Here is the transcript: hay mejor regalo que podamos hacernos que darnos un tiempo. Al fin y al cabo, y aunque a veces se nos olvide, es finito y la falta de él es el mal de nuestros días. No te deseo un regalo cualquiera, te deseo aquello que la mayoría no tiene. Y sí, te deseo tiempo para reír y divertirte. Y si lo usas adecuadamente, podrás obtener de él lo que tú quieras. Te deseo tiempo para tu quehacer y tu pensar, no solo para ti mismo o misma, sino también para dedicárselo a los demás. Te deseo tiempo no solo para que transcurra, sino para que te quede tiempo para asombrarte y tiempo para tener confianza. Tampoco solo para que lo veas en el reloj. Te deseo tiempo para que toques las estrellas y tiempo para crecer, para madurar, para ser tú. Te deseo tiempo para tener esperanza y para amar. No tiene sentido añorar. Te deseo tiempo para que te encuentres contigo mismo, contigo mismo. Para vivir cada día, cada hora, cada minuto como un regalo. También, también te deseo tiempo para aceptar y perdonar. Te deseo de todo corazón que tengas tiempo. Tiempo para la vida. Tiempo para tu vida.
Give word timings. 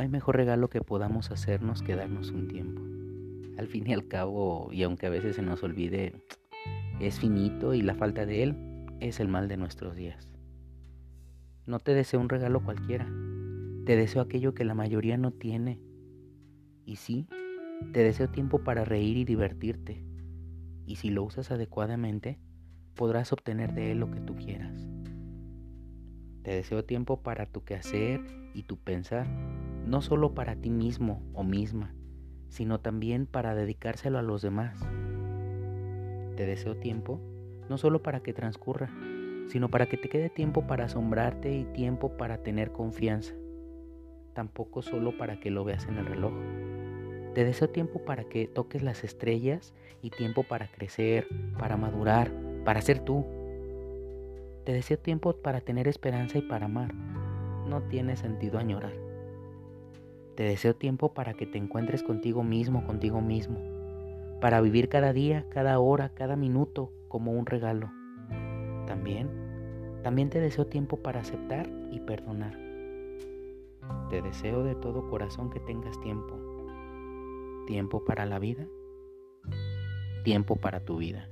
hay 0.00 0.08
mejor 0.08 0.36
regalo 0.36 0.68
que 0.68 0.80
podamos 0.80 1.30
hacernos 1.30 1.82
que 1.82 1.96
darnos 1.96 2.30
un 2.30 2.48
tiempo. 2.48 2.82
Al 3.58 3.66
fin 3.66 3.86
y 3.86 3.92
al 3.92 4.06
cabo, 4.08 4.68
y 4.72 4.82
aunque 4.82 5.06
a 5.06 5.10
veces 5.10 5.36
se 5.36 5.42
nos 5.42 5.62
olvide, 5.62 6.14
es 7.00 7.18
finito 7.18 7.74
y 7.74 7.82
la 7.82 7.94
falta 7.94 8.26
de 8.26 8.42
él 8.42 8.86
es 9.00 9.20
el 9.20 9.28
mal 9.28 9.48
de 9.48 9.56
nuestros 9.56 9.96
días. 9.96 10.32
No 11.66 11.78
te 11.78 11.94
deseo 11.94 12.20
un 12.20 12.28
regalo 12.28 12.62
cualquiera, 12.62 13.06
te 13.84 13.96
deseo 13.96 14.22
aquello 14.22 14.54
que 14.54 14.64
la 14.64 14.74
mayoría 14.74 15.16
no 15.16 15.30
tiene. 15.30 15.80
Y 16.84 16.96
sí, 16.96 17.26
te 17.92 18.02
deseo 18.02 18.28
tiempo 18.28 18.62
para 18.64 18.84
reír 18.84 19.16
y 19.16 19.24
divertirte. 19.24 20.02
Y 20.86 20.96
si 20.96 21.10
lo 21.10 21.22
usas 21.22 21.50
adecuadamente, 21.50 22.38
podrás 22.94 23.32
obtener 23.32 23.74
de 23.74 23.92
él 23.92 24.00
lo 24.00 24.10
que 24.10 24.20
tú 24.20 24.34
quieras. 24.36 24.88
Te 26.42 26.52
deseo 26.52 26.84
tiempo 26.84 27.22
para 27.22 27.46
tu 27.46 27.64
quehacer 27.64 28.20
y 28.54 28.64
tu 28.64 28.76
pensar, 28.78 29.26
no 29.88 30.02
solo 30.02 30.34
para 30.34 30.54
ti 30.56 30.68
mismo 30.68 31.22
o 31.32 31.42
misma, 31.42 31.94
sino 32.48 32.78
también 32.78 33.26
para 33.26 33.54
dedicárselo 33.54 34.18
a 34.18 34.22
los 34.22 34.42
demás. 34.42 34.78
Te 36.36 36.44
deseo 36.46 36.76
tiempo 36.76 37.20
no 37.70 37.78
solo 37.78 38.02
para 38.02 38.20
que 38.20 38.34
transcurra, 38.34 38.90
sino 39.48 39.70
para 39.70 39.86
que 39.86 39.96
te 39.96 40.08
quede 40.08 40.28
tiempo 40.28 40.66
para 40.66 40.84
asombrarte 40.84 41.56
y 41.56 41.64
tiempo 41.64 42.16
para 42.16 42.42
tener 42.42 42.72
confianza. 42.72 43.34
Tampoco 44.34 44.82
solo 44.82 45.16
para 45.16 45.40
que 45.40 45.50
lo 45.50 45.64
veas 45.64 45.86
en 45.86 45.96
el 45.96 46.06
reloj. 46.06 46.32
Te 47.34 47.44
deseo 47.44 47.68
tiempo 47.70 48.04
para 48.04 48.24
que 48.24 48.46
toques 48.46 48.82
las 48.82 49.04
estrellas 49.04 49.74
y 50.02 50.10
tiempo 50.10 50.42
para 50.42 50.70
crecer, 50.70 51.26
para 51.58 51.76
madurar, 51.76 52.30
para 52.64 52.80
ser 52.82 53.00
tú. 53.00 53.24
Te 54.64 54.72
deseo 54.72 54.98
tiempo 54.98 55.34
para 55.34 55.60
tener 55.60 55.88
esperanza 55.88 56.38
y 56.38 56.42
para 56.42 56.66
amar. 56.66 56.94
No 56.94 57.82
tiene 57.88 58.16
sentido 58.16 58.58
añorar. 58.58 59.07
Te 60.38 60.44
deseo 60.44 60.76
tiempo 60.76 61.14
para 61.14 61.34
que 61.34 61.46
te 61.46 61.58
encuentres 61.58 62.04
contigo 62.04 62.44
mismo, 62.44 62.86
contigo 62.86 63.20
mismo. 63.20 63.58
Para 64.40 64.60
vivir 64.60 64.88
cada 64.88 65.12
día, 65.12 65.44
cada 65.48 65.80
hora, 65.80 66.10
cada 66.14 66.36
minuto 66.36 66.92
como 67.08 67.32
un 67.32 67.44
regalo. 67.44 67.90
También, 68.86 69.28
también 70.04 70.30
te 70.30 70.38
deseo 70.38 70.64
tiempo 70.68 70.98
para 70.98 71.22
aceptar 71.22 71.68
y 71.90 71.98
perdonar. 71.98 72.56
Te 74.10 74.22
deseo 74.22 74.62
de 74.62 74.76
todo 74.76 75.10
corazón 75.10 75.50
que 75.50 75.58
tengas 75.58 76.00
tiempo. 76.02 76.38
Tiempo 77.66 78.04
para 78.04 78.24
la 78.24 78.38
vida. 78.38 78.64
Tiempo 80.22 80.54
para 80.54 80.84
tu 80.84 80.98
vida. 80.98 81.28